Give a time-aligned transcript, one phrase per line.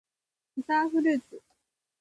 [0.57, 1.43] スターフルーツ